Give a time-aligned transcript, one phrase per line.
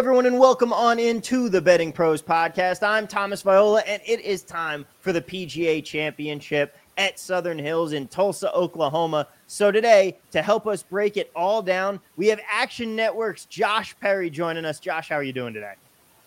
[0.00, 2.82] everyone, and welcome on into the Betting Pros podcast.
[2.82, 8.08] I'm Thomas Viola, and it is time for the PGA Championship at Southern Hills in
[8.08, 9.28] Tulsa, Oklahoma.
[9.46, 14.30] So, today, to help us break it all down, we have Action Network's Josh Perry
[14.30, 14.80] joining us.
[14.80, 15.74] Josh, how are you doing today?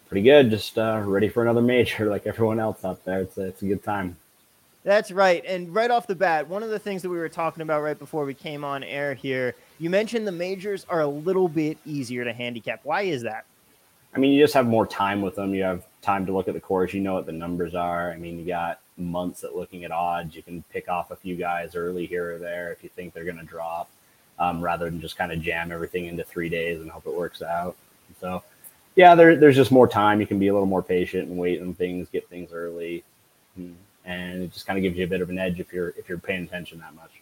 [0.08, 0.52] Pretty good.
[0.52, 3.22] Just uh, ready for another major like everyone else out there.
[3.22, 4.16] It's a, it's a good time.
[4.84, 5.44] That's right.
[5.48, 7.98] And right off the bat, one of the things that we were talking about right
[7.98, 12.24] before we came on air here, you mentioned the majors are a little bit easier
[12.24, 12.82] to handicap.
[12.84, 13.46] Why is that?
[14.16, 15.56] I mean, you just have more time with them.
[15.56, 16.94] You have time to look at the course.
[16.94, 18.12] You know what the numbers are.
[18.12, 20.36] I mean, you got months at looking at odds.
[20.36, 23.24] You can pick off a few guys early here or there if you think they're
[23.24, 23.90] going to drop,
[24.38, 27.42] um, rather than just kind of jam everything into three days and hope it works
[27.42, 27.76] out.
[28.20, 28.44] So,
[28.96, 30.22] yeah, there, there's just more time.
[30.22, 33.04] You can be a little more patient and wait on things, get things early,
[34.06, 36.08] and it just kind of gives you a bit of an edge if you're if
[36.08, 37.22] you're paying attention that much.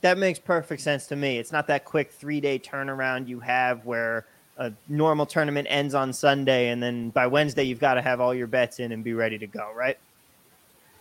[0.00, 1.38] That makes perfect sense to me.
[1.38, 4.24] It's not that quick three day turnaround you have where
[4.60, 8.34] a normal tournament ends on Sunday, and then by Wednesday you've got to have all
[8.34, 9.98] your bets in and be ready to go, right?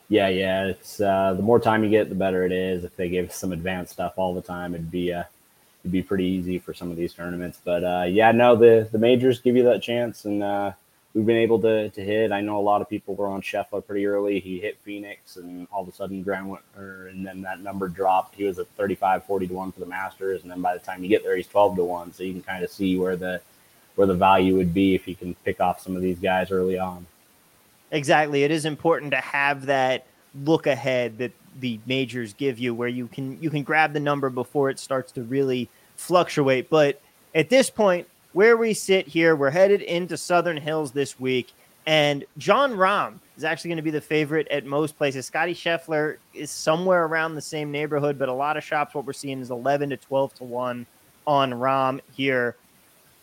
[0.07, 0.65] Yeah, yeah.
[0.67, 2.83] It's uh, the more time you get, the better it is.
[2.83, 5.25] If they give some advanced stuff all the time, it'd be uh,
[5.83, 7.59] it'd be pretty easy for some of these tournaments.
[7.63, 10.71] But uh, yeah, no, the the majors give you that chance, and uh,
[11.19, 12.31] we've been able to to hit.
[12.31, 14.39] I know a lot of people were on Scheffler pretty early.
[14.39, 17.89] He hit Phoenix, and all of a sudden, ground went, or, and then that number
[17.89, 18.35] dropped.
[18.35, 21.03] He was at 35, 40 to one for the Masters, and then by the time
[21.03, 22.13] you get there, he's 12 to one.
[22.13, 23.41] So you can kind of see where the
[23.95, 26.79] where the value would be if you can pick off some of these guys early
[26.79, 27.05] on.
[27.91, 28.43] Exactly.
[28.43, 30.05] It is important to have that
[30.45, 34.29] look ahead that the majors give you where you can you can grab the number
[34.29, 36.69] before it starts to really fluctuate.
[36.69, 37.01] But
[37.35, 38.07] at this point,
[38.39, 41.51] where we sit here, we're headed into Southern Hills this week.
[41.85, 45.25] And Jon Rahm is actually going to be the favorite at most places.
[45.25, 49.11] Scottie Scheffler is somewhere around the same neighborhood, but a lot of shops, what we're
[49.11, 50.85] seeing is 11 to 12 to 1
[51.27, 52.55] on Rahm here.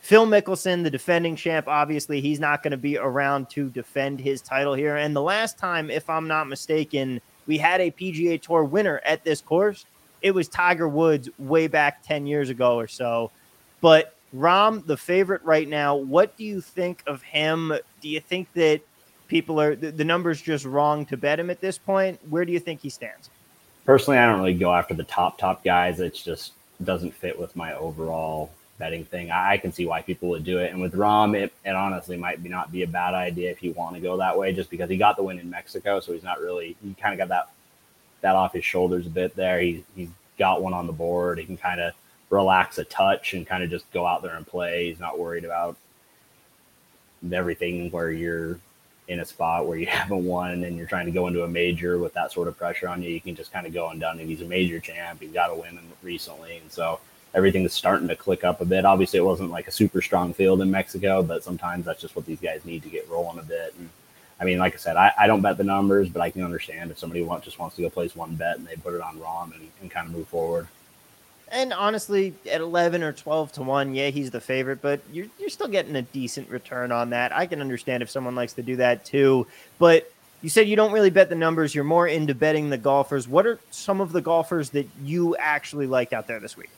[0.01, 4.43] Phil Mickelson, the defending champ, obviously he's not going to be around to defend his
[4.43, 4.97] title here.
[4.97, 9.25] And the last time, if I'm not mistaken, we had a PGA Tour winner at
[9.25, 9.87] this course.
[10.21, 13.31] It was Tiger Woods way back 10 years ago or so.
[13.81, 17.73] But Rahm, the favorite right now, what do you think of him?
[18.01, 18.81] Do you think that
[19.29, 22.19] people are the, the numbers just wrong to bet him at this point?
[22.29, 23.31] Where do you think he stands?
[23.85, 26.01] Personally, I don't really go after the top top guys.
[26.01, 29.31] It just doesn't fit with my overall betting thing.
[29.31, 30.73] I, can see why people would do it.
[30.73, 33.73] And with Rahm, it, it honestly might be not be a bad idea if you
[33.73, 36.23] want to go that way, just because he got the win in Mexico, so he's
[36.23, 37.51] not really he kind of got that
[38.23, 39.61] that off his shoulders a bit there.
[39.61, 41.39] He he's got one on the board.
[41.39, 41.95] He can kind of
[42.31, 44.89] relax a touch and kind of just go out there and play.
[44.89, 45.77] He's not worried about
[47.33, 48.59] everything where you're
[49.09, 51.99] in a spot where you haven't won and you're trying to go into a major
[51.99, 53.11] with that sort of pressure on you.
[53.11, 54.19] You can just kind of go and done.
[54.19, 55.21] And he's a major champ.
[55.21, 57.01] He's got a win recently, and so
[57.35, 58.85] everything is starting to click up a bit.
[58.85, 62.27] Obviously, it wasn't like a super strong field in Mexico, but sometimes that's just what
[62.27, 63.75] these guys need to get rolling a bit.
[63.79, 63.89] And
[64.41, 66.91] I mean, like I said, I, I don't bet the numbers, but I can understand
[66.91, 69.19] if somebody want, just wants to go place one bet and they put it on
[69.19, 70.69] Rahm and, and kind of move forward.
[71.49, 75.49] And honestly, at 11 or 12 to 1, yeah, he's the favorite, but you're, you're
[75.49, 77.33] still getting a decent return on that.
[77.33, 79.47] I can understand if someone likes to do that too.
[79.79, 80.11] But
[80.43, 81.75] you said you don't really bet the numbers.
[81.75, 83.29] You're more into betting the golfers.
[83.29, 86.71] What are some of the golfers that you actually like out there this week?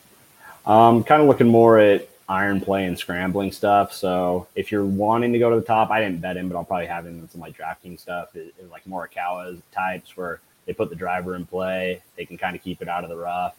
[0.66, 3.92] Um, kind of looking more at iron play and scrambling stuff.
[3.92, 6.64] So if you're wanting to go to the top, I didn't bet him, but I'll
[6.64, 10.74] probably have him in some like drafting stuff, it, it, like Morikawa types where they
[10.74, 13.56] put the driver in play, they can kind of keep it out of the rough,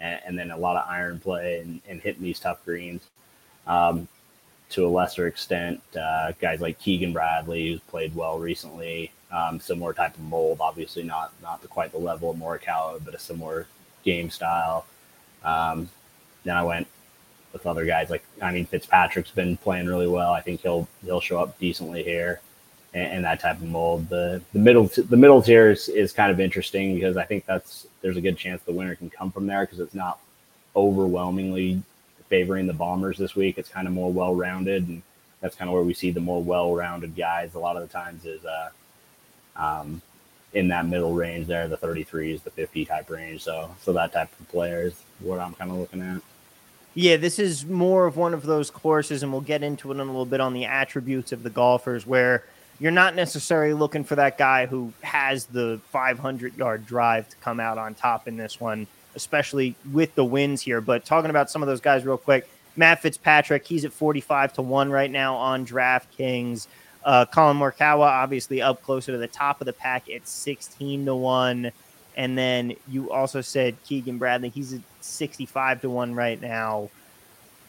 [0.00, 3.02] and, and then a lot of iron play and, and hitting these tough greens.
[3.66, 4.08] Um,
[4.70, 9.92] to a lesser extent, uh, guys like Keegan Bradley, who's played well recently, um, similar
[9.92, 10.58] type of mold.
[10.60, 13.66] Obviously, not not the, quite the level of Morikawa, but a similar
[14.04, 14.86] game style.
[15.44, 15.90] Um,
[16.44, 16.86] then I went
[17.52, 20.32] with other guys like I mean Fitzpatrick's been playing really well.
[20.32, 22.40] I think he'll he'll show up decently here,
[22.94, 24.08] and, and that type of mold.
[24.08, 27.86] The the middle the middle tier is, is kind of interesting because I think that's
[28.02, 30.18] there's a good chance the winner can come from there because it's not
[30.76, 31.82] overwhelmingly
[32.28, 33.58] favoring the Bombers this week.
[33.58, 35.02] It's kind of more well rounded, and
[35.40, 37.54] that's kind of where we see the more well rounded guys.
[37.54, 38.70] A lot of the times is uh,
[39.56, 40.00] um,
[40.54, 43.42] in that middle range there, the 33s, the 50 type range.
[43.42, 46.22] So so that type of player is what I'm kind of looking at.
[46.94, 50.00] Yeah, this is more of one of those courses, and we'll get into it in
[50.00, 52.44] a little bit on the attributes of the golfers, where
[52.80, 57.60] you're not necessarily looking for that guy who has the 500 yard drive to come
[57.60, 60.80] out on top in this one, especially with the wins here.
[60.80, 64.62] But talking about some of those guys real quick, Matt Fitzpatrick, he's at 45 to
[64.62, 66.66] 1 right now on DraftKings.
[67.04, 71.14] Uh, Collin Morikawa, obviously up closer to the top of the pack at 16 to
[71.14, 71.72] 1.
[72.16, 76.88] And then you also said Keegan Bradley, he's at 65 to 1 right now.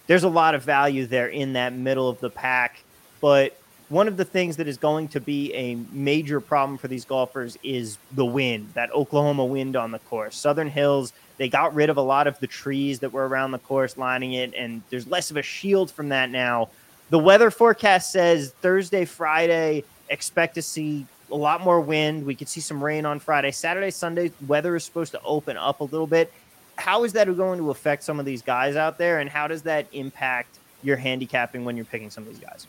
[0.07, 2.83] there's a lot of value there in that middle of the pack.
[3.19, 3.57] But
[3.91, 7.57] one of the things that is going to be a major problem for these golfers
[7.61, 10.37] is the wind, that Oklahoma wind on the course.
[10.37, 13.59] Southern Hills, they got rid of a lot of the trees that were around the
[13.59, 16.69] course lining it, and there's less of a shield from that now.
[17.09, 22.25] The weather forecast says Thursday, Friday, expect to see a lot more wind.
[22.25, 23.51] We could see some rain on Friday.
[23.51, 26.31] Saturday, Sunday, weather is supposed to open up a little bit.
[26.77, 29.63] How is that going to affect some of these guys out there, and how does
[29.63, 32.67] that impact your handicapping when you're picking some of these guys?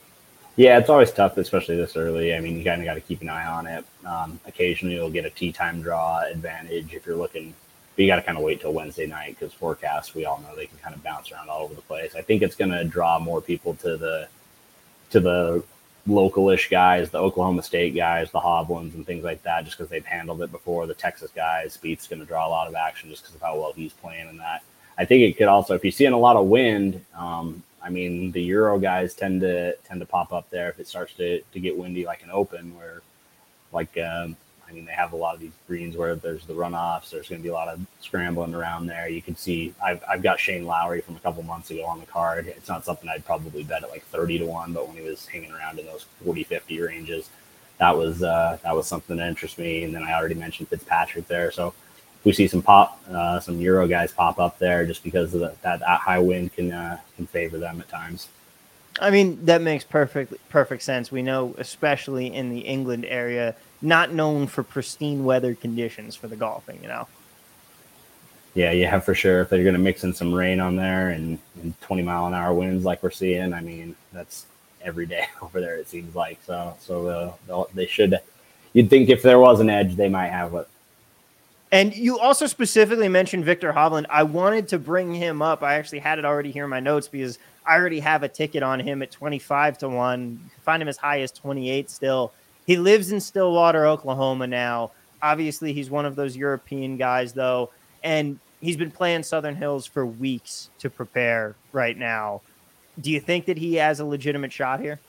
[0.56, 2.34] Yeah, it's always tough, especially this early.
[2.34, 3.84] I mean, you kind of got to keep an eye on it.
[4.04, 7.54] Um, occasionally, you'll get a tee time draw advantage if you're looking,
[7.96, 10.54] but you got to kind of wait till Wednesday night because forecasts, we all know
[10.54, 12.14] they can kind of bounce around all over the place.
[12.14, 14.28] I think it's going to draw more people to the
[15.10, 15.64] to the
[16.06, 20.05] localish guys, the Oklahoma State guys, the Hovlands, and things like that, just because they've
[20.05, 20.87] handled it before.
[20.87, 23.58] The Texas guys, Spieth's going to draw a lot of action just because of how
[23.58, 24.62] well he's playing in that.
[24.98, 28.32] I think it could also, if you're seeing a lot of wind, um, I mean,
[28.32, 31.61] the Euro guys tend to tend to pop up there if it starts to, to
[31.61, 33.02] get windy, like an Open, where
[33.73, 34.37] like um,
[34.73, 37.11] I mean, they have a lot of these greens where there's the runoffs.
[37.11, 39.06] There's going to be a lot of scrambling around there.
[39.08, 42.06] You can see I've, I've got Shane Lowry from a couple months ago on the
[42.06, 42.46] card.
[42.46, 45.26] It's not something I'd probably bet at like 30 to one, but when he was
[45.26, 47.29] hanging around in those 40, 50 ranges,
[47.79, 49.84] that was uh, that was something that interests me.
[49.84, 51.75] And then I already mentioned Fitzpatrick there, so
[52.24, 55.54] we see some pop, uh, some Euro guys pop up there just because of the,
[55.62, 58.28] that, that high wind can uh, can favor them at times.
[59.00, 61.10] I mean, that makes perfect perfect sense.
[61.10, 66.36] We know, especially in the England area, not known for pristine weather conditions for the
[66.36, 66.78] golfing.
[66.82, 67.08] You know.
[68.54, 69.40] Yeah, yeah, for sure.
[69.40, 72.34] If they're going to mix in some rain on there and, and 20 mile an
[72.34, 74.44] hour winds like we're seeing, I mean, that's
[74.82, 75.76] every day over there.
[75.76, 76.76] It seems like so.
[76.80, 78.20] So uh, they should.
[78.74, 80.69] You'd think if there was an edge, they might have it
[81.72, 84.04] and you also specifically mentioned Viktor Hovland.
[84.10, 85.62] I wanted to bring him up.
[85.62, 88.62] I actually had it already here in my notes because I already have a ticket
[88.62, 90.50] on him at 25 to 1.
[90.62, 92.32] Find him as high as 28 still.
[92.66, 94.90] He lives in Stillwater, Oklahoma now.
[95.22, 97.70] Obviously, he's one of those European guys, though.
[98.04, 102.42] And he's been playing Southern Hills for weeks to prepare right now.
[103.00, 105.00] Do you think that he has a legitimate shot here?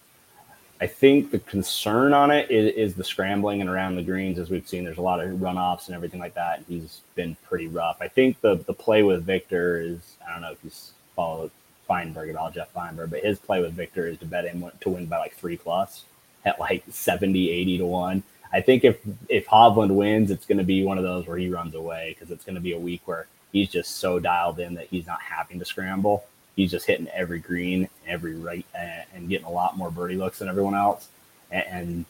[0.81, 4.50] I think the concern on it is, is, the scrambling and around the greens, as
[4.50, 4.84] we've seen.
[4.84, 6.64] There's a lot of runoffs and everything like that.
[6.68, 7.98] He's been pretty rough.
[8.02, 11.52] I think the the play with Viktor is I don't know if he's followed
[11.88, 14.90] Feinberg at all, Jeff Feinberg, but his play with Viktor is to bet him to
[14.90, 16.04] win by like three plus
[16.46, 18.24] at like 70, 80 to one.
[18.52, 19.00] I think if
[19.30, 22.31] if Hovland wins, it's going to be one of those where he runs away because
[22.31, 25.22] it's going to be a week where he's just so dialed in that he's not
[25.22, 29.91] having to scramble he's just hitting every green, every right, and getting a lot more
[29.91, 31.07] birdie looks than everyone else.
[31.51, 32.05] And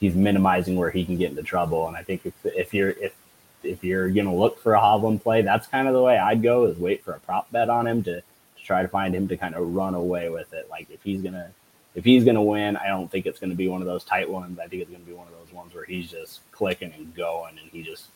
[0.00, 1.86] he's minimizing where he can get into trouble.
[1.88, 3.14] And I think if, if you're if
[3.62, 6.64] if you're gonna look for a Hovland play, that's kind of the way I'd go
[6.64, 9.36] is wait for a prop bet on him to, to try to find him to
[9.36, 10.68] kind of run away with it.
[10.68, 11.50] Like if he's gonna
[11.94, 14.58] if he's gonna win, I don't think it's gonna be one of those tight ones.
[14.58, 17.58] I think it's gonna be one of those ones where he's just clicking and going,
[17.58, 18.08] and he just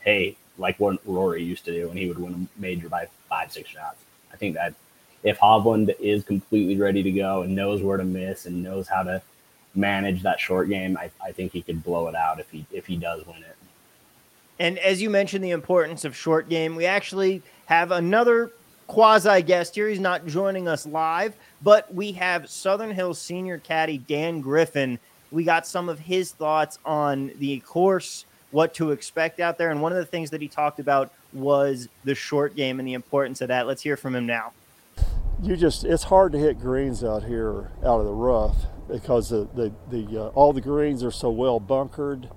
[0.00, 3.52] hey, like what Rory used to do, and he would win a major by five
[3.52, 4.02] six shots.
[4.32, 4.74] I think that
[5.22, 9.02] if Hovland is completely ready to go and knows where to miss and knows how
[9.02, 9.20] to
[9.74, 12.86] manage that short game, I, I think he could blow it out if he if
[12.86, 13.56] he does win it.
[14.58, 18.52] And as you mentioned, the importance of short game, we actually have another
[18.86, 19.88] quasi guest here.
[19.88, 24.98] He's not joining us live, but we have Southern Hills senior caddy Dan Griffin.
[25.30, 29.82] We got some of his thoughts on the course, what to expect out there, and
[29.82, 33.42] one of the things that he talked about was the short game and the importance
[33.42, 33.66] of that.
[33.66, 34.52] Let's hear from him now
[35.42, 38.56] you just it's hard to hit greens out here out of the rough
[38.88, 42.28] because the the, the uh, all the greens are so well bunkered.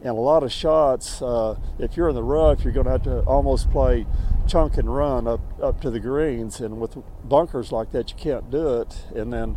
[0.00, 3.02] And a lot of shots uh, if you're in the rough you're going to have
[3.02, 4.06] to almost play
[4.46, 6.60] chunk and run up up to the greens.
[6.60, 9.04] And with bunkers like that you can't do it.
[9.14, 9.56] And then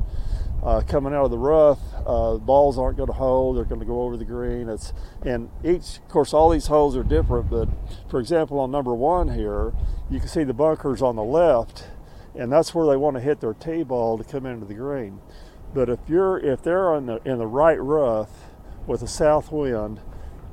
[0.63, 3.55] uh, coming out of the rough uh, balls aren't going to hold.
[3.55, 4.67] They're going to go over the green.
[4.67, 4.93] It's
[5.23, 7.69] and each of course all these holes are different but
[8.09, 9.73] for example on number one here
[10.09, 11.85] you can see the bunkers on the left
[12.35, 15.19] and that's where they want to hit their tee ball to come into the green.
[15.73, 18.29] But if you're if they're in the in the right rough
[18.87, 20.01] with a south wind,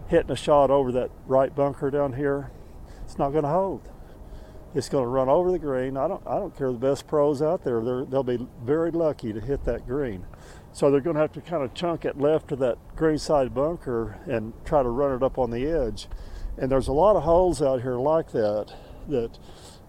[0.08, 2.50] hitting a shot over that right bunker down here,
[3.04, 3.88] it's not going to hold.
[4.74, 5.96] It's going to run over the green.
[5.96, 7.82] I don't I don't care the best pros out there.
[7.82, 10.26] They're, they'll be very lucky to hit that green.
[10.72, 13.54] So they're going to have to kind of chunk it left to that green side
[13.54, 16.06] bunker and try to run it up on the edge.
[16.56, 18.74] And there's a lot of holes out here like that.
[19.08, 19.38] That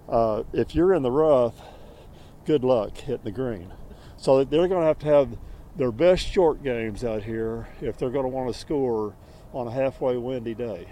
[0.08, 1.56] uh, if you're in the rough,
[2.50, 3.72] good luck hitting the green.
[4.18, 5.38] So they're going to have to have
[5.76, 9.14] their best short games out here if they're going to want to score
[9.54, 10.88] on a halfway windy day.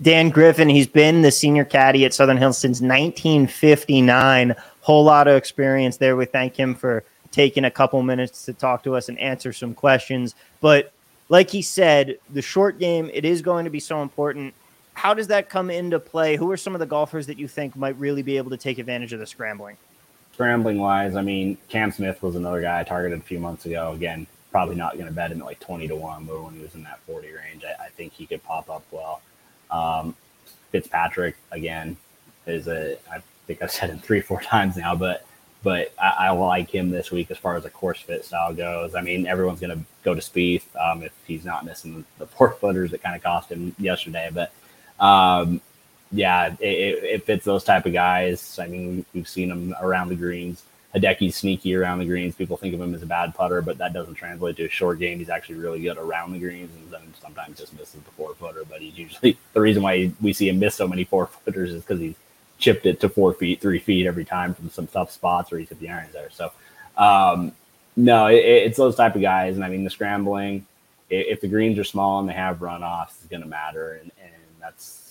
[0.00, 4.54] Dan Griffin, he's been the senior caddy at Southern Hills since 1959.
[4.82, 6.14] whole lot of experience there.
[6.14, 7.02] We thank him for
[7.32, 10.36] taking a couple minutes to talk to us and answer some questions.
[10.60, 10.92] But
[11.30, 14.54] like he said, the short game, it is going to be so important.
[14.94, 16.36] How does that come into play?
[16.36, 18.78] Who are some of the golfers that you think might really be able to take
[18.78, 19.76] advantage of the scrambling?
[20.32, 23.92] Scrambling wise, I mean, Cam Smith was another guy I targeted a few months ago.
[23.92, 26.60] Again, probably not going to bet him at like 20 to 1, but when he
[26.60, 29.20] was in that 40 range, I, I think he could pop up well.
[29.70, 30.14] Um,
[30.70, 31.96] Fitzpatrick, again,
[32.46, 35.26] is a, I think I've said him three, four times now, but
[35.62, 38.96] but I, I, like him this week as far as a course fit style goes.
[38.96, 42.50] I mean, everyone's going to go to Spieth um, if he's not missing the four
[42.50, 44.28] footers that kind of cost him yesterday.
[44.32, 44.52] But
[44.98, 45.60] um,
[46.12, 48.58] yeah, it, it, fits those type of guys.
[48.58, 50.62] I mean, we've seen him around the greens.
[50.94, 52.34] Hideki's sneaky around the greens.
[52.34, 54.98] People think of him as a bad putter, but that doesn't translate to a short
[54.98, 55.18] game.
[55.18, 58.64] He's actually really good around the greens, and then sometimes just misses the four footer.
[58.68, 61.82] But he's usually the reason why we see him miss so many four footers is
[61.82, 62.14] because he's
[62.58, 65.70] chipped it to four feet, three feet every time from some tough spots where he's
[65.70, 66.30] hit the irons there.
[66.30, 66.52] So,
[66.98, 67.52] um,
[67.96, 69.56] no, it, it's those type of guys.
[69.56, 70.66] And I mean, the scrambling,
[71.08, 73.94] if the greens are small and they have runoffs, it's going to matter.
[73.94, 75.01] And, and that's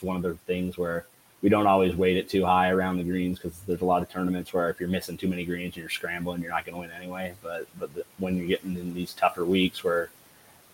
[0.00, 1.04] that's one of the things where
[1.42, 4.10] we don't always weight it too high around the greens because there's a lot of
[4.10, 6.80] tournaments where if you're missing too many greens and you're scrambling, you're not going to
[6.80, 7.34] win anyway.
[7.42, 10.10] But but the, when you're getting in these tougher weeks where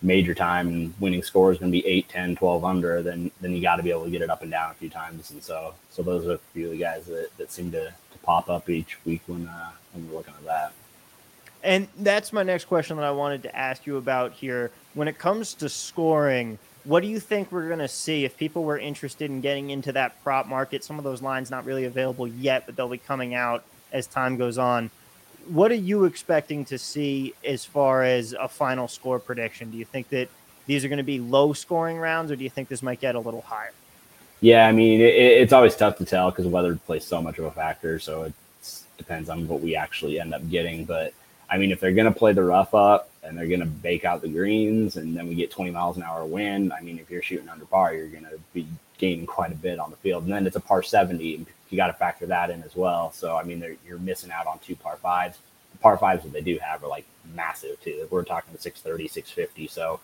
[0.01, 3.51] major time and winning score is going to be 8 10 12 under then then
[3.51, 5.31] you got to be able to get it up and down a few times.
[5.31, 8.17] And so so those are a few of the guys that, that seem to, to
[8.23, 10.73] pop up each week when uh, when we're looking at that.
[11.63, 14.71] And that's my next question that i wanted to ask you about here.
[14.93, 18.63] When it comes to scoring what do you think we're going to see if people
[18.63, 20.85] were interested in getting into that prop market?
[20.85, 24.37] Some of those lines not really available yet, but they'll be coming out as time
[24.37, 24.89] goes on.
[25.49, 29.69] What are you expecting to see as far as a final score prediction?
[29.69, 30.29] Do you think that
[30.65, 33.15] these are going to be low scoring rounds, or do you think this might get
[33.15, 33.73] a little higher?
[34.39, 37.45] Yeah, I mean, it, it's always tough to tell because weather plays so much of
[37.45, 37.99] a factor.
[37.99, 38.33] So it
[38.97, 40.85] depends on what we actually end up getting.
[40.85, 41.13] But
[41.49, 44.05] I mean, if they're going to play the rough up and they're going to bake
[44.05, 47.09] out the greens and then we get 20 miles an hour wind, I mean, if
[47.09, 50.23] you're shooting under par, you're going to be gaining quite a bit on the field.
[50.23, 51.45] And then it's a par 70.
[51.69, 53.11] You got to factor that in as well.
[53.13, 55.37] So, I mean, you're missing out on two par fives.
[55.71, 58.07] The par fives that they do have are like massive too.
[58.09, 59.67] We're talking 630, 650.
[59.67, 59.99] So,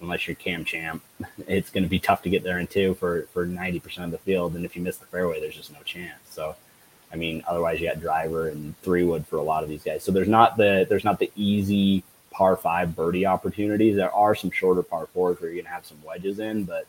[0.00, 1.02] unless you're Cam Champ,
[1.46, 4.18] it's going to be tough to get there in two for, for 90% of the
[4.18, 4.54] field.
[4.54, 6.18] And if you miss the fairway, there's just no chance.
[6.30, 6.56] So,
[7.14, 10.02] I mean, otherwise you got driver and three wood for a lot of these guys.
[10.02, 12.02] So there's not the there's not the easy
[12.32, 13.94] par five birdie opportunities.
[13.94, 16.88] There are some shorter par fours where you're gonna have some wedges in, but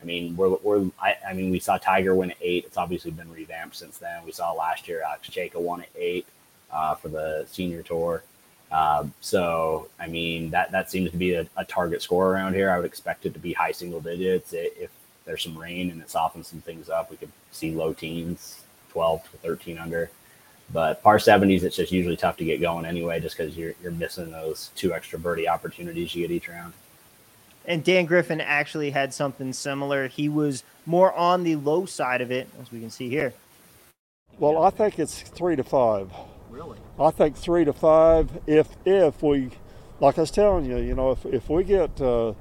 [0.00, 2.64] I mean, we're, we're I, I mean, we saw Tiger win at eight.
[2.64, 4.24] It's obviously been revamped since then.
[4.24, 6.26] We saw last year Alex Cejka won at eight
[6.70, 8.22] uh, for the senior tour.
[8.70, 12.70] Uh, so, I mean, that that seems to be a, a, target score around here.
[12.70, 14.52] I would expect it to be high single digits.
[14.52, 14.90] If
[15.24, 18.64] there's some rain and it softens some things up, we could see low teens,
[18.96, 20.10] 12 to 13 under.
[20.72, 23.92] But par 70s, it's just usually tough to get going anyway, just because you're, you're
[23.92, 26.72] missing those two extra birdie opportunities you get each round.
[27.66, 30.08] And Dan Griffin actually had something similar.
[30.08, 33.34] He was more on the low side of it, as we can see here.
[34.38, 36.10] Well, I think it's three to five.
[36.48, 36.78] Really?
[36.98, 38.30] I think three to five.
[38.46, 39.50] If if we,
[40.00, 42.32] like I was telling you, you know, if if we get uh,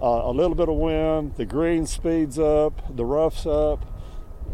[0.00, 3.84] a little bit of wind, the green speeds up, the roughs up,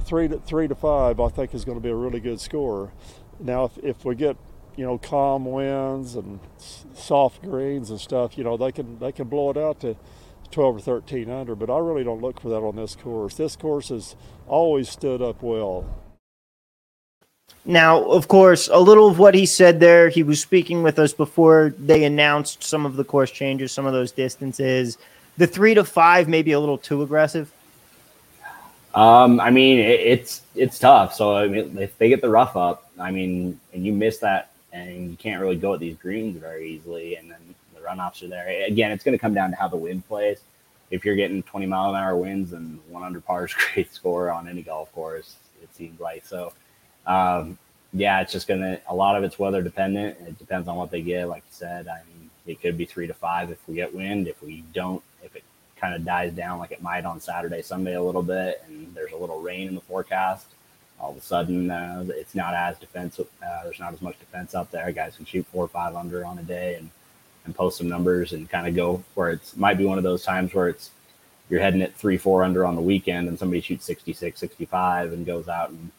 [0.05, 2.93] three to three to five, I think is going to be a really good score.
[3.40, 4.37] Now, if, if we get
[4.76, 6.40] you know calm winds and
[6.95, 9.97] soft greens and stuff, you know they can they can blow it out to
[10.50, 11.55] 12 or 13 under.
[11.55, 13.35] But I really don't look for that on this course.
[13.35, 15.85] This course has always stood up well.
[17.64, 21.12] Now, of course, a little of what he said there, he was speaking with us
[21.12, 24.97] before they announced some of the course changes, some of those distances.
[25.37, 27.52] The three to five may be a little too aggressive.
[28.95, 31.14] Um, I mean, it, it's it's tough.
[31.14, 34.50] So I mean, if they get the rough up, I mean, and you miss that,
[34.73, 37.38] and you can't really go at these greens very easily, and then
[37.75, 38.49] the runoffs are there.
[38.66, 40.40] Again, it's going to come down to how the wind plays.
[40.90, 44.30] If you're getting 20 mile an hour winds and one under par is great score
[44.30, 46.52] on any golf course, it seems like so.
[47.07, 47.59] Um,
[47.92, 48.80] yeah, it's just gonna.
[48.88, 50.18] A lot of it's weather dependent.
[50.26, 51.28] It depends on what they get.
[51.28, 54.28] Like you said, I mean, it could be three to five if we get wind.
[54.28, 55.02] If we don't,
[55.80, 59.12] kind of dies down like it might on Saturday, Sunday a little bit, and there's
[59.12, 60.47] a little rain in the forecast,
[61.00, 63.28] all of a sudden uh, it's not as defensive.
[63.42, 64.90] Uh, there's not as much defense out there.
[64.92, 66.90] Guys can shoot four or five under on a day and
[67.49, 70.23] and post some numbers and kind of go where it's might be one of those
[70.23, 70.90] times where it's
[71.49, 75.25] you're heading at three four under on the weekend and somebody shoots 66 65 and
[75.25, 75.90] goes out and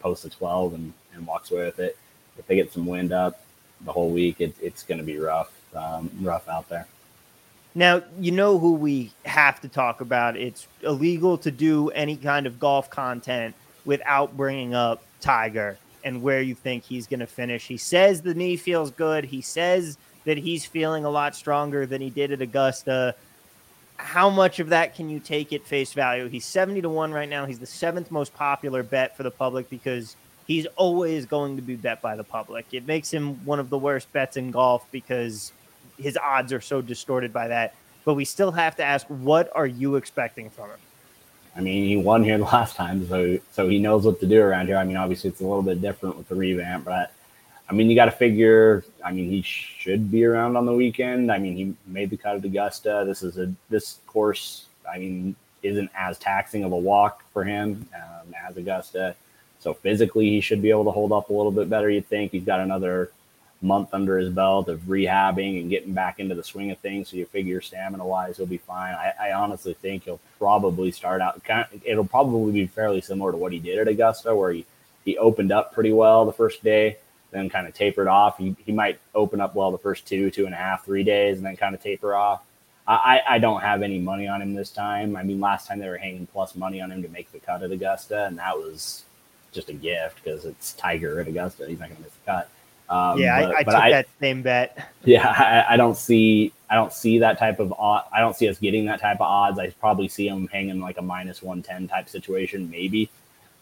[0.00, 1.96] posts a 12 and, and walks away with it
[2.36, 3.40] if they get some wind up
[3.82, 6.88] the whole week it, it's going to be rough um, rough out there
[7.74, 10.36] now, you know who we have to talk about.
[10.36, 13.54] It's illegal to do any kind of golf content
[13.84, 17.66] without bringing up Tiger and where you think he's going to finish.
[17.66, 19.24] He says the knee feels good.
[19.24, 23.16] He says that he's feeling a lot stronger than he did at Augusta.
[23.96, 26.28] How much of that can you take at face value?
[26.28, 27.46] He's 70 to 1 right now.
[27.46, 30.14] He's the seventh most popular bet for the public because
[30.46, 32.66] he's always going to be bet by the public.
[32.72, 35.52] It makes him one of the worst bets in golf because
[35.98, 37.74] his odds are so distorted by that.
[38.04, 40.78] But we still have to ask, what are you expecting from him?
[41.56, 44.42] I mean, he won here the last time, so so he knows what to do
[44.42, 44.76] around here.
[44.76, 47.12] I mean, obviously it's a little bit different with the revamp, but
[47.68, 48.84] I mean, you got to figure.
[49.04, 51.30] I mean, he should be around on the weekend.
[51.30, 53.04] I mean, he made the cut at Augusta.
[53.06, 54.66] This is a this course.
[54.92, 59.14] I mean, isn't as taxing of a walk for him um, as Augusta.
[59.60, 61.88] So physically, he should be able to hold up a little bit better.
[61.88, 63.10] You'd think he's got another
[63.64, 67.08] month under his belt of rehabbing and getting back into the swing of things.
[67.08, 68.94] So you figure stamina wise, he'll be fine.
[68.94, 71.42] I, I honestly think he'll probably start out.
[71.42, 74.66] Kind of, it'll probably be fairly similar to what he did at Augusta, where he
[75.04, 76.96] he opened up pretty well the first day,
[77.30, 78.38] then kind of tapered off.
[78.38, 81.36] He, he might open up well the first two, two and a half, three days,
[81.36, 82.42] and then kind of taper off.
[82.86, 85.16] I, I don't have any money on him this time.
[85.16, 87.62] I mean, last time they were hanging plus money on him to make the cut
[87.62, 89.04] at Augusta, and that was
[89.52, 91.66] just a gift because it's Tiger at Augusta.
[91.66, 92.50] He's not going to miss the cut.
[92.88, 94.90] Um, yeah, but, I, I took I, that same bet.
[95.06, 98.04] Yeah, I, I, don't see I don't see that type of odd.
[98.10, 99.58] I don't see us getting that type of odds.
[99.58, 103.10] I probably see him hanging like a minus one ten type situation, maybe.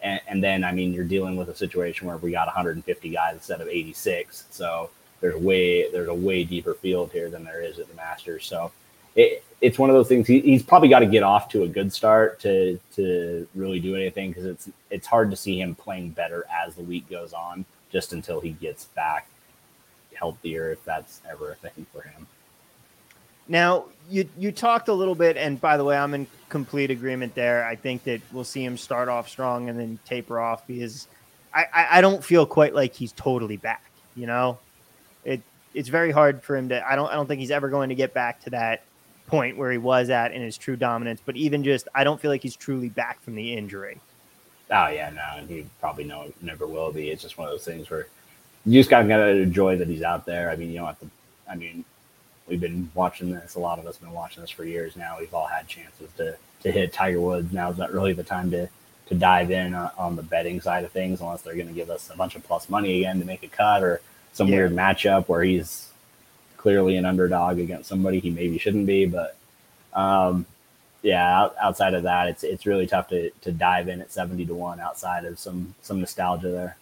[0.02, 3.34] And, and, then I mean, you're dealing with a situation where we got 150 guys
[3.34, 7.80] instead of 86, so there's way there's a way deeper field here than there is
[7.80, 8.46] at the Masters.
[8.46, 8.70] So
[9.16, 10.26] it, it's one of those things.
[10.26, 13.96] He, he's probably got to get off to a good start to to really do
[13.96, 17.64] anything because it's it's hard to see him playing better as the week goes on,
[17.92, 19.28] just until he gets back
[20.14, 22.26] healthier, if that's ever a thing for him.
[23.48, 27.34] Now you you talked a little bit, and by the way, I'm in complete agreement
[27.34, 27.64] there.
[27.64, 31.08] I think that we'll see him start off strong and then taper off because
[31.54, 33.90] I, I, I don't feel quite like he's totally back.
[34.14, 34.58] You know,
[35.24, 35.42] it
[35.74, 36.88] it's very hard for him to.
[36.88, 38.82] I don't I don't think he's ever going to get back to that
[39.26, 41.20] point where he was at in his true dominance.
[41.24, 44.00] But even just, I don't feel like he's truly back from the injury.
[44.72, 47.10] Oh yeah, no, and he probably no never will be.
[47.10, 48.06] It's just one of those things where
[48.64, 50.50] you just gotta gotta enjoy that he's out there.
[50.50, 51.10] I mean, you don't have to.
[51.48, 51.84] I mean,
[52.46, 53.54] we've been watching this.
[53.54, 55.18] A lot of us have been watching this for years now.
[55.18, 57.52] We've all had chances to to hit Tiger Woods.
[57.52, 58.68] Now is not really the time to
[59.08, 61.90] to dive in on, on the betting side of things, unless they're going to give
[61.90, 64.00] us a bunch of plus money again to make a cut or
[64.32, 64.56] some yeah.
[64.56, 65.90] weird matchup where he's
[66.56, 69.04] clearly an underdog against somebody he maybe shouldn't be.
[69.04, 69.36] But
[69.92, 70.46] um,
[71.02, 74.54] yeah, outside of that, it's it's really tough to to dive in at seventy to
[74.54, 76.76] one outside of some some nostalgia there.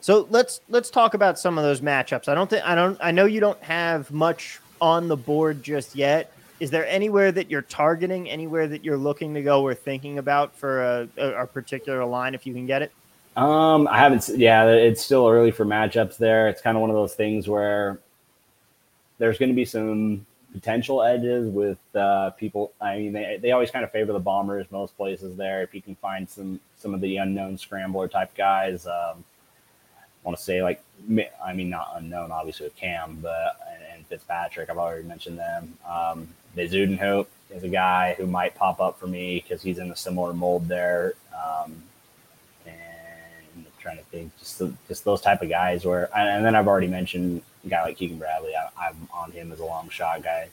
[0.00, 2.28] So let's let's talk about some of those matchups.
[2.28, 5.96] I don't think I don't I know you don't have much on the board just
[5.96, 6.30] yet.
[6.60, 10.54] Is there anywhere that you're targeting, anywhere that you're looking to go or thinking about
[10.54, 12.92] for a, a, a particular line if you can get it?
[13.36, 14.28] Um, I haven't.
[14.28, 16.48] Yeah, it's still early for matchups there.
[16.48, 17.98] It's kind of one of those things where
[19.18, 22.72] there's going to be some potential edges with uh, people.
[22.80, 25.62] I mean, they, they always kind of favor the bombers most places there.
[25.62, 29.24] If you can find some some of the unknown scrambler type guys, um,
[29.98, 30.82] I want to say like
[31.44, 33.60] I mean not unknown obviously with Cam, but
[33.92, 34.70] and Fitzpatrick.
[34.70, 35.76] I've already mentioned them.
[35.86, 39.96] Um, Bezuidenhout is a guy who might pop up for me because he's in a
[39.96, 41.14] similar mold there.
[41.34, 41.82] Um,
[43.84, 45.84] trying to think, just the, just those type of guys.
[45.84, 48.54] Where and then I've already mentioned a guy like Keegan Bradley.
[48.56, 50.48] I, am on him as a long shot guy.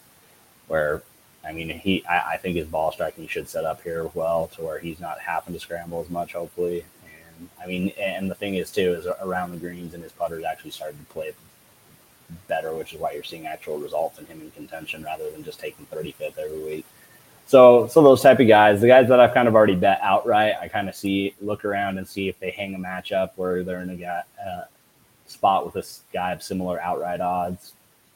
[0.67, 1.01] Where
[1.43, 4.61] I mean, he I, I, think his ball striking should set up here well to
[4.61, 6.33] where he's not having to scramble as much.
[6.33, 6.85] Hopefully,
[7.37, 10.43] and I mean, and the thing is too is around the greens and his putters
[10.43, 11.31] actually started to play
[12.47, 15.59] better, which is why you're seeing actual results in him in contention rather than just
[15.59, 16.85] taking 35th every week.
[17.51, 20.55] So, so those type of guys, the guys that I've kind of already bet outright,
[20.61, 23.81] I kind of see, look around and see if they hang a matchup where they're
[23.81, 24.63] in a uh,
[25.27, 27.73] spot with a guy of similar outright odds,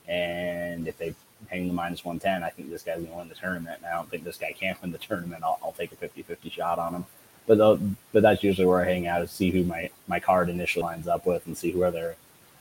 [0.08, 1.14] and if they
[1.50, 3.80] hang the minus 110, I think this guy's going to win the tournament.
[3.80, 5.44] And I don't think this guy can't win the tournament.
[5.44, 7.06] I'll, I'll take a 50-50 shot on him.
[7.46, 7.78] But the,
[8.14, 11.10] but that's usually where I hang out to see who my, my card initially lines
[11.10, 12.16] up with and see where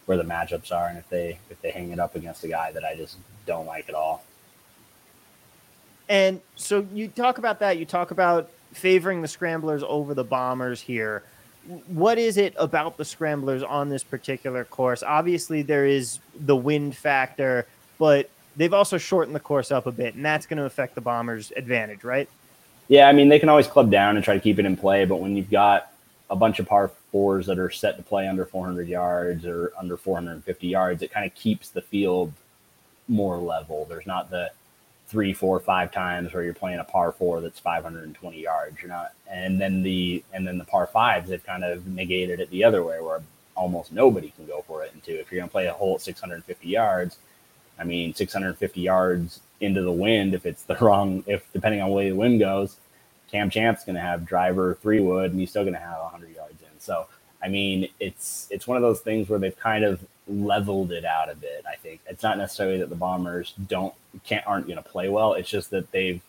[0.07, 2.73] where the matchups are and if they if they hang it up against a guy
[2.73, 4.25] that I just don't like at all.
[6.09, 7.79] And so you talk about that.
[7.79, 11.23] You talk about favoring the scramblers over the bombers here.
[11.87, 15.03] What is it about the scramblers on this particular course?
[15.03, 17.67] Obviously, there is the wind factor,
[17.99, 21.01] but they've also shortened the course up a bit, and that's going to affect the
[21.01, 22.29] bombers' advantage, right?
[22.89, 25.07] Yeah, I mean, they can always club down and try to keep it in play,
[25.07, 25.91] but when you've got
[26.29, 29.97] a bunch of par fours that are set to play under 400 yards or under
[29.97, 32.33] 450 yards, it kind of keeps the field
[33.09, 33.87] more level.
[33.89, 34.51] There's not the
[35.09, 38.77] three, four, five times where you're playing a par four that's 520 yards.
[38.83, 42.65] You're and then the and then the par fives they've kind of negated it the
[42.65, 43.23] other way where
[43.57, 45.19] almost nobody can go for it into.
[45.19, 47.19] If you're going to play a hole at 650 yards,
[47.79, 52.11] I mean 650 yards into the wind if it's the wrong if depending on way
[52.11, 52.77] the wind goes,
[53.31, 56.35] Cam Champ's going to have driver three wood and he's still going to have 100
[56.35, 56.81] yards in.
[56.81, 57.07] So
[57.43, 61.31] I mean it's it's one of those things where they've kind of leveled it out
[61.31, 61.65] a bit.
[61.71, 65.35] I think it's not necessarily that the Bombers don't can't aren't going to play well.
[65.35, 66.21] It's just that they've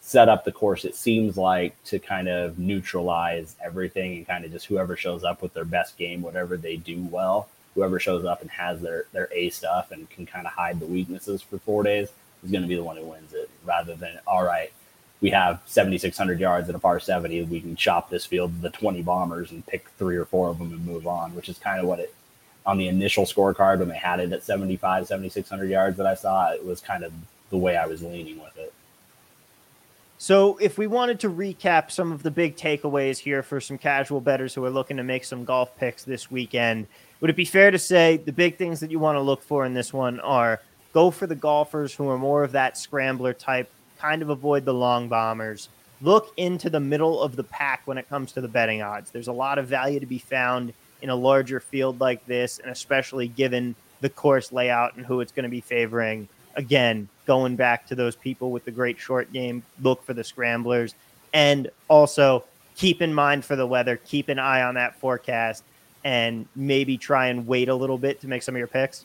[0.00, 0.84] set up the course.
[0.84, 5.42] It seems like to kind of neutralize everything and kind of just whoever shows up
[5.42, 9.28] with their best game, whatever they do well, whoever shows up and has their their
[9.32, 12.10] A stuff and can kind of hide the weaknesses for four days
[12.42, 13.50] is going to be the one who wins it.
[13.64, 14.72] Rather than all right,
[15.20, 17.42] we have 7,600 yards at a par 70.
[17.44, 20.58] We can chop this field to the 20 bombers and pick three or four of
[20.58, 22.14] them and move on, which is kind of what it
[22.66, 26.52] on the initial scorecard when they had it at 75, 7,600 yards that I saw,
[26.52, 27.12] it was kind of
[27.50, 28.72] the way I was leaning with it.
[30.18, 34.20] So, if we wanted to recap some of the big takeaways here for some casual
[34.20, 36.86] bettors who are looking to make some golf picks this weekend,
[37.20, 39.64] would it be fair to say the big things that you want to look for
[39.64, 40.60] in this one are
[40.92, 44.74] go for the golfers who are more of that scrambler type, kind of avoid the
[44.74, 45.70] long bombers,
[46.02, 49.10] look into the middle of the pack when it comes to the betting odds.
[49.10, 52.70] There's a lot of value to be found in a larger field like this, and
[52.70, 56.28] especially given the course layout and who it's going to be favoring.
[56.56, 60.94] Again, going back to those people with the great short game, look for the scramblers.
[61.32, 62.44] And also
[62.76, 65.62] keep in mind for the weather, keep an eye on that forecast
[66.02, 69.04] and maybe try and wait a little bit to make some of your picks.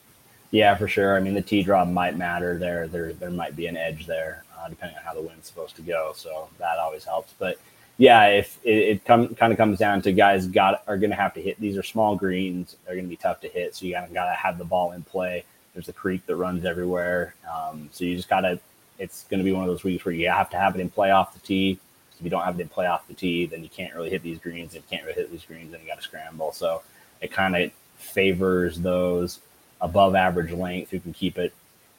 [0.51, 1.17] Yeah, for sure.
[1.17, 2.87] I mean, the tee drop might matter there.
[2.87, 5.81] There, there might be an edge there, uh, depending on how the wind's supposed to
[5.81, 6.13] go.
[6.15, 7.33] So that always helps.
[7.37, 7.59] But
[7.97, 11.15] yeah, if it, it come, kind of comes down to guys got are going to
[11.15, 11.59] have to hit.
[11.59, 13.75] These are small greens; they're going to be tough to hit.
[13.75, 15.43] So you got to have the ball in play.
[15.73, 18.59] There's a creek that runs everywhere, um, so you just got to.
[18.97, 20.89] It's going to be one of those weeks where you have to have it in
[20.89, 21.79] play off the tee.
[22.17, 24.23] If you don't have it in play off the tee, then you can't really hit
[24.23, 24.73] these greens.
[24.73, 26.53] If you can't really hit these greens, then you got to scramble.
[26.53, 26.81] So
[27.19, 29.39] it kind of favors those
[29.81, 31.53] above average length who can keep it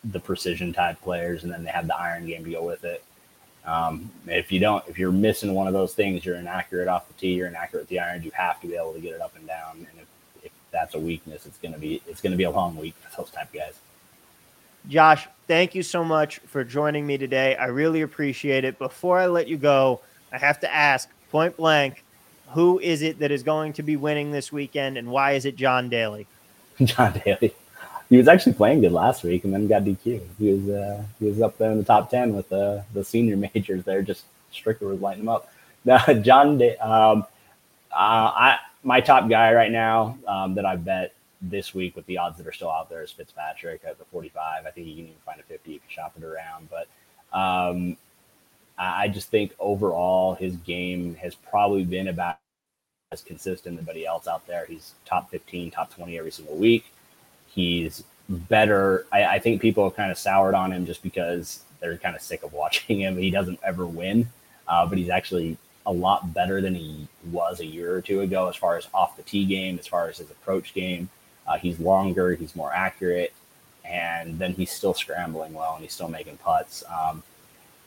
[0.05, 3.03] the precision type players, and then they have the iron game to go with it.
[3.67, 7.15] Um, if you don't, if you're missing one of those things, you're inaccurate off the
[7.15, 8.25] tee, you're inaccurate with the irons.
[8.25, 9.87] You have to be able to get it up and down.
[9.91, 12.95] And if, if that's a weakness, it's gonna be it's gonna be a long week
[13.01, 13.75] for those type of guys.
[14.89, 17.57] Josh, thank you so much for joining me today.
[17.57, 18.79] I really appreciate it.
[18.79, 20.01] Before I let you go,
[20.33, 22.05] I have to ask point blank,
[22.51, 25.57] who is it that is going to be winning this weekend, and why is it
[25.57, 26.29] John Daly?
[26.85, 27.53] John Daly
[28.09, 30.21] he was actually playing good last week and then got DQ.
[30.39, 33.37] He was uh, he was up there in the top ten with the the senior
[33.55, 34.03] majors there.
[34.03, 35.51] Just Stricker was lighting him up.
[35.87, 37.25] Now, John, um,
[37.93, 42.19] uh, I my top guy right now um, that I bet this week with the
[42.19, 44.67] odds that are still out there is Fitzpatrick at the 45.
[44.67, 46.69] I think you can even find a 50 if you shop it around.
[46.71, 46.89] But
[47.37, 47.97] um,
[48.79, 52.39] I just think overall his game has probably been about
[53.13, 54.67] as consistent as anybody else out there.
[54.67, 56.87] He's top 15, top 20 every single week.
[57.57, 59.07] He's better.
[59.11, 62.23] I, I think people have kind of soured on him just because they're kind of
[62.23, 63.17] sick of watching him.
[63.17, 64.29] He doesn't ever win,
[64.69, 68.49] uh, but he's actually a lot better than he was a year or two ago
[68.49, 71.09] as far as off the tee game, as far as his approach game.
[71.47, 73.33] Uh, he's longer, he's more accurate,
[73.85, 76.83] and then he's still scrambling well and he's still making putts.
[76.93, 77.23] Um,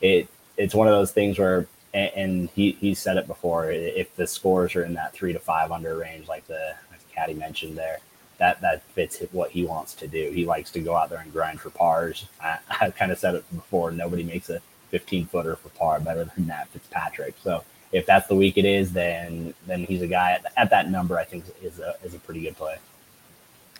[0.00, 3.70] it it's one of those things where, and, and he he said it before.
[3.70, 7.34] If the scores are in that three to five under range, like the like Caddy
[7.34, 7.98] mentioned there,
[8.40, 10.30] that that fits what he wants to do.
[10.32, 12.26] He likes to go out there and grind for pars.
[12.42, 13.92] I, have kind of said it before.
[13.92, 17.34] Nobody makes a 15 footer for par better than that Fitzpatrick.
[17.44, 20.90] So if that's the week it is, then then he's a guy at, at that
[20.90, 21.18] number.
[21.18, 22.78] I think is a is a pretty good play.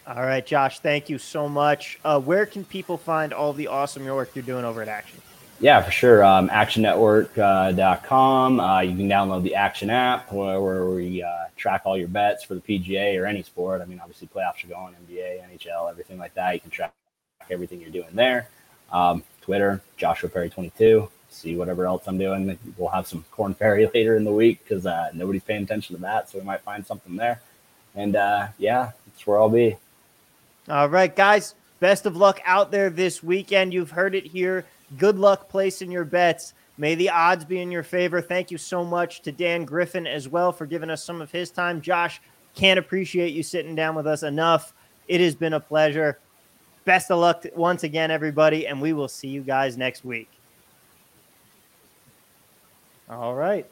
[0.07, 0.81] All right, Josh.
[0.81, 1.99] Thank you so much.
[2.05, 5.21] Uh, where can people find all the awesome work you're doing over at Action?
[5.61, 6.25] Yeah, for sure.
[6.25, 8.61] Um, actionnetwork.com.
[8.61, 12.09] Uh, uh, you can download the Action app where, where we uh, track all your
[12.09, 13.83] bets for the PGA or any sport.
[13.83, 16.55] I mean, obviously, playoffs are going, NBA, NHL, everything like that.
[16.55, 16.95] You can track
[17.51, 18.49] everything you're doing there.
[18.91, 21.11] Um, Twitter, Joshua Perry 22.
[21.29, 22.59] See whatever else I'm doing.
[22.79, 26.03] We'll have some Korn Ferry later in the week because uh, nobody's paying attention to
[26.03, 26.31] that.
[26.31, 27.43] So we might find something there.
[27.95, 29.77] And uh, yeah, that's where I'll be.
[30.69, 31.55] All right, guys.
[31.81, 33.73] Best of luck out there this weekend.
[33.73, 34.67] You've heard it here.
[34.99, 36.55] Good luck placing your bets.
[36.79, 38.21] May the odds be in your favor.
[38.21, 41.51] Thank you so much to Dan Griffin as well for giving us some of his
[41.51, 41.81] time.
[41.81, 42.21] Josh,
[42.55, 44.73] can't appreciate you sitting down with us enough.
[45.07, 46.19] It has been a pleasure.
[46.85, 50.29] Best of luck once again, everybody, and we will see you guys next week.
[53.09, 53.67] All right.